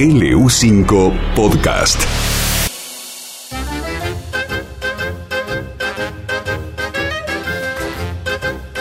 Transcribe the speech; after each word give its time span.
LU5 0.00 1.34
Podcast. 1.34 2.00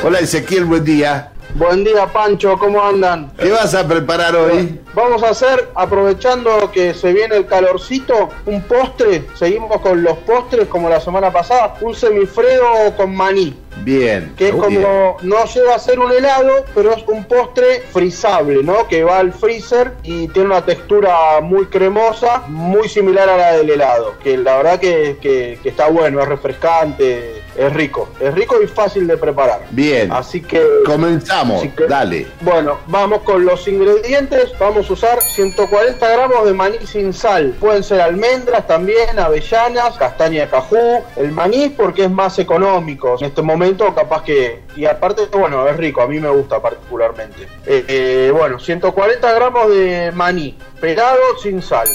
Hola 0.02 0.20
Ezequiel, 0.20 0.64
buen 0.64 0.86
día. 0.86 1.34
Buen 1.56 1.84
día, 1.84 2.06
Pancho, 2.08 2.58
¿cómo 2.58 2.82
andan? 2.82 3.32
¿Qué 3.38 3.50
vas 3.52 3.74
a 3.76 3.86
preparar 3.88 4.36
hoy? 4.36 4.80
Vamos 4.94 5.24
a 5.24 5.30
hacer, 5.30 5.70
aprovechando 5.76 6.72
que 6.72 6.94
se 6.94 7.12
viene 7.12 7.36
el 7.38 7.48
calorcito, 7.48 8.30
un 8.46 8.62
postre. 8.62 9.24
Seguimos 9.36 9.82
con 9.82 10.02
los 10.04 10.18
postres 10.20 10.68
como 10.68 10.90
la 10.90 11.02
semana 11.02 11.32
pasada. 11.32 11.76
Un 11.82 11.94
semifredo 11.96 12.96
con 12.96 13.14
maní. 13.16 13.58
Bien. 13.84 14.34
Que 14.38 14.50
es 14.50 14.56
como, 14.56 14.68
bien. 14.68 14.84
no 15.30 15.46
llega 15.46 15.76
a 15.76 15.80
ser 15.80 16.00
un 16.00 16.12
helado, 16.12 16.52
pero 16.76 16.94
es 16.94 17.04
un 17.08 17.24
postre 17.26 17.82
frisable, 17.92 18.62
¿no? 18.64 18.88
Que 18.88 19.04
va 19.04 19.20
al 19.20 19.32
freezer 19.34 19.94
y 20.04 20.28
tiene 20.30 20.50
una 20.50 20.66
textura 20.66 21.40
muy 21.42 21.66
cremosa, 21.66 22.44
muy 22.48 22.88
similar 22.90 23.28
a 23.30 23.38
la 23.38 23.52
del 23.58 23.70
helado. 23.70 24.16
Que 24.24 24.38
la 24.38 24.58
verdad 24.58 24.80
que, 24.80 25.18
que- 25.22 25.60
que 25.64 25.70
está 25.70 25.88
bueno, 25.88 26.22
es 26.22 26.28
refrescante, 26.28 27.39
es 27.56 27.74
rico. 27.74 28.10
Es 28.20 28.34
rico 28.34 28.62
y 28.62 28.68
fácil 28.68 29.08
de 29.08 29.18
preparar. 29.18 29.62
Bien. 29.72 30.12
Así 30.12 30.42
que... 30.42 30.62
Comenzamos, 30.86 31.60
Así 31.60 31.70
que- 31.70 31.88
dale. 31.88 32.28
Bueno, 32.42 32.78
vamos 32.88 33.22
con 33.24 33.46
los 33.46 33.68
ingredientes. 33.68 34.52
Vamos 34.60 34.90
a 34.90 34.94
usar 34.94 35.22
140 35.22 36.10
gramos 36.10 36.46
de 36.46 36.54
maní 36.54 36.78
sin 36.86 37.14
sal. 37.14 37.56
Pueden 37.60 37.84
ser 37.84 38.02
almendras 38.02 38.66
también, 38.68 39.20
avellanas, 39.20 39.98
castaña 39.98 40.42
de 40.42 40.50
cajú. 40.50 40.78
El 41.16 41.32
maní 41.32 41.70
porque 41.70 42.06
es 42.06 42.12
más 42.12 42.40
económico. 42.40 43.16
En 43.20 43.26
este 43.28 43.42
momento 43.42 43.94
capaz 43.94 44.24
que... 44.24 44.62
Y 44.76 44.86
aparte, 44.86 45.24
bueno, 45.32 45.68
es 45.68 45.76
rico. 45.78 46.02
A 46.02 46.08
mí 46.08 46.20
me 46.20 46.30
gusta 46.30 46.62
particularmente. 46.62 47.44
Eh, 47.66 47.86
eh, 47.88 48.32
bueno, 48.36 48.60
140 48.60 49.34
gramos 49.34 49.70
de 49.70 50.12
maní 50.14 50.58
pelado 50.80 51.20
sin 51.42 51.62
sal. 51.62 51.88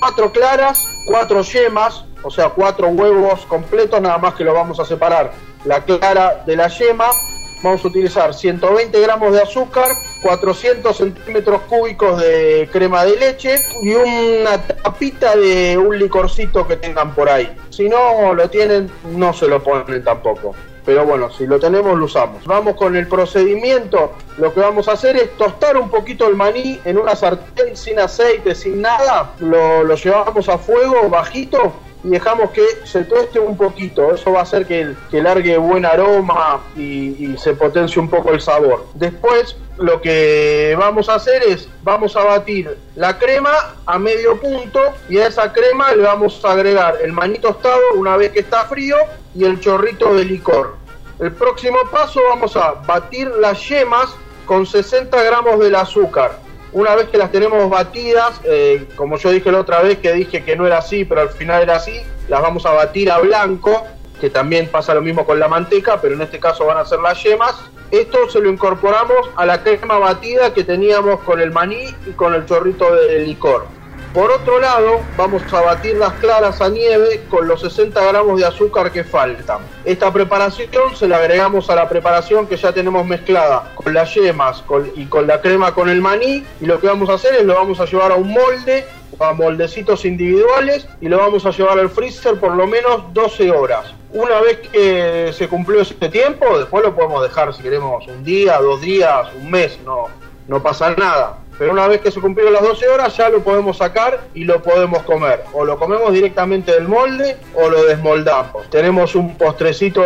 Cuatro 0.00 0.32
claras, 0.32 0.84
cuatro 1.06 1.42
yemas, 1.42 2.04
o 2.22 2.30
sea, 2.30 2.50
cuatro 2.50 2.88
huevos 2.88 3.44
completos, 3.46 4.00
nada 4.00 4.18
más 4.18 4.34
que 4.34 4.44
lo 4.44 4.54
vamos 4.54 4.78
a 4.80 4.84
separar. 4.84 5.32
La 5.64 5.84
clara 5.84 6.42
de 6.46 6.56
la 6.56 6.68
yema, 6.68 7.10
vamos 7.62 7.84
a 7.84 7.88
utilizar 7.88 8.34
120 8.34 9.00
gramos 9.00 9.32
de 9.32 9.42
azúcar, 9.42 9.88
400 10.22 10.96
centímetros 10.96 11.62
cúbicos 11.62 12.20
de 12.20 12.68
crema 12.72 13.04
de 13.04 13.16
leche 13.16 13.56
y 13.82 13.94
una 13.94 14.58
tapita 14.58 15.36
de 15.36 15.78
un 15.78 15.98
licorcito 15.98 16.66
que 16.66 16.76
tengan 16.76 17.14
por 17.14 17.28
ahí. 17.28 17.54
Si 17.70 17.88
no 17.88 18.34
lo 18.34 18.50
tienen, 18.50 18.90
no 19.12 19.32
se 19.32 19.46
lo 19.46 19.62
ponen 19.62 20.02
tampoco. 20.02 20.54
Pero 20.84 21.06
bueno, 21.06 21.30
si 21.30 21.46
lo 21.46 21.60
tenemos, 21.60 21.96
lo 21.96 22.06
usamos. 22.06 22.44
Vamos 22.44 22.74
con 22.74 22.96
el 22.96 23.06
procedimiento. 23.06 24.12
Lo 24.38 24.52
que 24.52 24.60
vamos 24.60 24.88
a 24.88 24.92
hacer 24.92 25.16
es 25.16 25.36
tostar 25.36 25.76
un 25.76 25.90
poquito 25.90 26.26
el 26.28 26.36
maní 26.36 26.80
en 26.84 26.98
una 26.98 27.14
sartén 27.14 27.76
sin 27.76 27.98
aceite, 27.98 28.54
sin 28.54 28.80
nada. 28.80 29.32
Lo, 29.38 29.94
llevamos 29.94 30.48
a 30.48 30.58
fuego 30.58 31.08
bajito 31.08 31.72
y 32.04 32.08
dejamos 32.08 32.50
que 32.50 32.64
se 32.84 33.04
tueste 33.04 33.38
un 33.38 33.56
poquito. 33.56 34.14
Eso 34.14 34.32
va 34.32 34.40
a 34.40 34.42
hacer 34.42 34.66
que, 34.66 34.94
que 35.10 35.22
largue 35.22 35.56
buen 35.58 35.84
aroma 35.84 36.60
y, 36.76 37.26
y 37.26 37.36
se 37.38 37.54
potencie 37.54 38.00
un 38.00 38.08
poco 38.08 38.30
el 38.30 38.40
sabor. 38.40 38.86
Después 38.94 39.56
lo 39.78 40.00
que 40.00 40.76
vamos 40.78 41.08
a 41.08 41.14
hacer 41.14 41.42
es, 41.42 41.68
vamos 41.82 42.16
a 42.16 42.24
batir 42.24 42.76
la 42.94 43.18
crema 43.18 43.74
a 43.86 43.98
medio 43.98 44.38
punto 44.40 44.80
y 45.08 45.18
a 45.18 45.26
esa 45.26 45.52
crema 45.52 45.92
le 45.92 46.02
vamos 46.02 46.44
a 46.44 46.52
agregar 46.52 46.96
el 47.02 47.12
maní 47.12 47.38
tostado 47.38 47.80
una 47.94 48.16
vez 48.16 48.32
que 48.32 48.40
está 48.40 48.64
frío 48.64 48.96
y 49.34 49.44
el 49.44 49.60
chorrito 49.60 50.14
de 50.14 50.24
licor. 50.24 50.76
El 51.22 51.30
próximo 51.30 51.78
paso 51.92 52.20
vamos 52.30 52.56
a 52.56 52.72
batir 52.84 53.28
las 53.28 53.68
yemas 53.68 54.12
con 54.44 54.66
60 54.66 55.22
gramos 55.22 55.60
del 55.60 55.76
azúcar. 55.76 56.40
Una 56.72 56.96
vez 56.96 57.10
que 57.10 57.16
las 57.16 57.30
tenemos 57.30 57.70
batidas, 57.70 58.40
eh, 58.42 58.88
como 58.96 59.16
yo 59.18 59.30
dije 59.30 59.52
la 59.52 59.60
otra 59.60 59.82
vez 59.82 59.98
que 59.98 60.12
dije 60.12 60.42
que 60.42 60.56
no 60.56 60.66
era 60.66 60.78
así, 60.78 61.04
pero 61.04 61.20
al 61.20 61.28
final 61.28 61.62
era 61.62 61.76
así, 61.76 62.00
las 62.26 62.42
vamos 62.42 62.66
a 62.66 62.72
batir 62.72 63.08
a 63.08 63.18
blanco, 63.18 63.84
que 64.20 64.30
también 64.30 64.66
pasa 64.66 64.94
lo 64.94 65.00
mismo 65.00 65.24
con 65.24 65.38
la 65.38 65.46
manteca, 65.46 66.00
pero 66.00 66.16
en 66.16 66.22
este 66.22 66.40
caso 66.40 66.66
van 66.66 66.78
a 66.78 66.84
ser 66.84 66.98
las 66.98 67.22
yemas. 67.22 67.54
Esto 67.92 68.28
se 68.28 68.40
lo 68.40 68.50
incorporamos 68.50 69.30
a 69.36 69.46
la 69.46 69.62
crema 69.62 69.98
batida 69.98 70.52
que 70.52 70.64
teníamos 70.64 71.20
con 71.20 71.40
el 71.40 71.52
maní 71.52 71.94
y 72.04 72.10
con 72.16 72.34
el 72.34 72.46
chorrito 72.46 72.92
de 72.96 73.20
licor. 73.20 73.66
Por 74.12 74.30
otro 74.30 74.60
lado, 74.60 75.00
vamos 75.16 75.42
a 75.52 75.60
batir 75.62 75.96
las 75.96 76.12
claras 76.14 76.60
a 76.60 76.68
nieve 76.68 77.24
con 77.30 77.48
los 77.48 77.62
60 77.62 77.98
gramos 78.04 78.38
de 78.38 78.46
azúcar 78.46 78.92
que 78.92 79.04
faltan. 79.04 79.60
Esta 79.84 80.12
preparación 80.12 80.94
se 80.94 81.08
la 81.08 81.16
agregamos 81.16 81.70
a 81.70 81.74
la 81.74 81.88
preparación 81.88 82.46
que 82.46 82.56
ya 82.56 82.72
tenemos 82.72 83.06
mezclada 83.06 83.72
con 83.74 83.94
las 83.94 84.14
yemas 84.14 84.62
y 84.96 85.06
con 85.06 85.26
la 85.26 85.40
crema 85.40 85.74
con 85.74 85.88
el 85.88 86.02
maní. 86.02 86.44
Y 86.60 86.66
lo 86.66 86.78
que 86.78 86.88
vamos 86.88 87.08
a 87.08 87.14
hacer 87.14 87.36
es 87.36 87.44
lo 87.44 87.54
vamos 87.54 87.80
a 87.80 87.86
llevar 87.86 88.12
a 88.12 88.16
un 88.16 88.32
molde 88.32 88.84
a 89.18 89.32
moldecitos 89.32 90.04
individuales 90.04 90.86
y 91.00 91.08
lo 91.08 91.18
vamos 91.18 91.46
a 91.46 91.50
llevar 91.50 91.78
al 91.78 91.90
freezer 91.90 92.38
por 92.38 92.54
lo 92.54 92.66
menos 92.66 93.12
12 93.12 93.50
horas. 93.50 93.94
Una 94.12 94.40
vez 94.40 94.58
que 94.70 95.32
se 95.32 95.48
cumplió 95.48 95.80
ese 95.80 95.94
tiempo, 95.94 96.58
después 96.58 96.84
lo 96.84 96.94
podemos 96.94 97.22
dejar 97.22 97.54
si 97.54 97.62
queremos 97.62 98.06
un 98.06 98.24
día, 98.24 98.58
dos 98.58 98.80
días, 98.80 99.28
un 99.34 99.50
mes, 99.50 99.78
no, 99.84 100.08
no 100.48 100.62
pasa 100.62 100.90
nada. 100.90 101.38
Pero 101.62 101.74
una 101.74 101.86
vez 101.86 102.00
que 102.00 102.10
se 102.10 102.20
cumplieron 102.20 102.52
las 102.54 102.62
12 102.64 102.88
horas 102.88 103.16
ya 103.16 103.28
lo 103.28 103.38
podemos 103.44 103.76
sacar 103.76 104.26
y 104.34 104.42
lo 104.42 104.60
podemos 104.60 105.04
comer. 105.04 105.44
O 105.52 105.64
lo 105.64 105.78
comemos 105.78 106.12
directamente 106.12 106.72
del 106.72 106.88
molde 106.88 107.36
o 107.54 107.70
lo 107.70 107.84
desmoldamos. 107.84 108.68
Tenemos 108.68 109.14
un 109.14 109.36
postrecito 109.38 110.02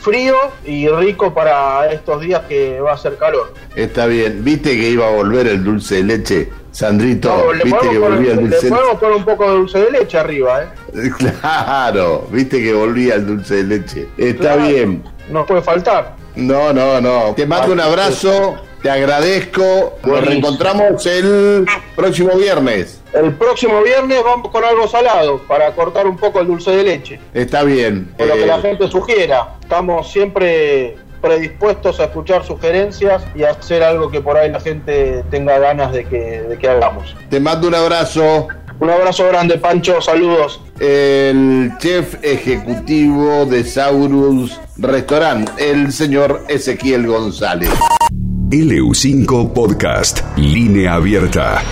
frío 0.00 0.36
y 0.64 0.86
rico 0.86 1.34
para 1.34 1.90
estos 1.90 2.20
días 2.20 2.42
que 2.48 2.80
va 2.80 2.92
a 2.92 2.94
hacer 2.94 3.16
calor. 3.16 3.52
Está 3.74 4.06
bien. 4.06 4.44
¿Viste 4.44 4.76
que 4.76 4.90
iba 4.90 5.08
a 5.08 5.10
volver 5.10 5.48
el 5.48 5.64
dulce 5.64 5.96
de 5.96 6.02
leche? 6.04 6.48
Sandrito, 6.70 7.36
No, 7.36 7.52
le, 7.52 7.64
¿viste 7.64 7.88
que 7.88 7.98
volvía 7.98 8.30
el 8.30 8.36
le 8.36 8.42
dulce 8.42 8.66
de 8.66 8.70
podemos 8.72 9.00
poner 9.00 9.16
un 9.16 9.24
poco 9.24 9.44
de 9.50 9.56
dulce 9.56 9.78
de 9.80 9.90
leche 9.90 10.18
arriba, 10.18 10.62
¿eh? 10.62 11.10
Claro, 11.40 12.28
viste 12.30 12.62
que 12.62 12.72
volvía 12.72 13.16
el 13.16 13.26
dulce 13.26 13.56
de 13.56 13.64
leche. 13.64 14.08
Está 14.16 14.54
Claro, 14.54 14.68
bien. 14.68 15.02
No 15.30 15.44
puede 15.44 15.62
faltar. 15.62 16.14
No, 16.36 16.72
no, 16.72 17.00
no. 17.00 17.34
Te 17.34 17.44
mando 17.44 17.72
un 17.72 17.80
abrazo, 17.80 18.56
te 18.82 18.90
agradezco. 18.90 19.98
Nos 20.04 20.24
reencontramos 20.24 21.04
el 21.06 21.66
próximo 21.96 22.34
viernes. 22.36 23.00
El 23.12 23.34
próximo 23.34 23.82
viernes 23.82 24.22
vamos 24.24 24.50
con 24.50 24.64
algo 24.64 24.86
salado 24.88 25.38
para 25.48 25.72
cortar 25.74 26.06
un 26.06 26.16
poco 26.16 26.40
el 26.40 26.46
dulce 26.46 26.70
de 26.70 26.82
leche. 26.84 27.20
Está 27.34 27.62
bien. 27.64 28.12
O 28.18 28.24
lo 28.24 28.34
que 28.34 28.44
Eh, 28.44 28.46
la 28.46 28.60
gente 28.60 28.88
sugiera. 28.88 29.56
Estamos 29.60 30.10
siempre 30.12 30.96
predispuestos 31.20 32.00
a 32.00 32.04
escuchar 32.04 32.46
sugerencias 32.46 33.22
y 33.34 33.42
a 33.42 33.50
hacer 33.50 33.82
algo 33.82 34.10
que 34.10 34.20
por 34.22 34.36
ahí 34.38 34.50
la 34.50 34.60
gente 34.60 35.22
tenga 35.30 35.58
ganas 35.58 35.92
de 35.92 36.04
que, 36.06 36.42
de 36.42 36.56
que 36.56 36.68
hagamos. 36.68 37.14
te 37.28 37.38
mando 37.40 37.68
un 37.68 37.74
abrazo. 37.74 38.48
Un 38.78 38.88
abrazo 38.88 39.26
grande, 39.28 39.58
Pancho. 39.58 40.00
Saludos. 40.00 40.58
El 40.78 41.72
chef 41.78 42.14
ejecutivo 42.22 43.44
de 43.44 43.62
Saurus 43.64 44.58
Restaurant, 44.78 45.50
el 45.58 45.92
señor 45.92 46.44
Ezequiel 46.48 47.06
González. 47.06 47.68
LU5 48.50 49.52
Podcast. 49.52 50.22
Línea 50.36 50.94
abierta. 50.94 51.62